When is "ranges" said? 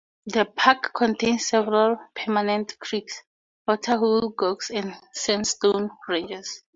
6.07-6.63